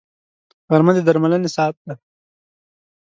غرمه 0.69 0.91
د 0.95 0.99
درملنې 1.07 1.49
ساعت 1.55 1.75
دی 1.85 1.93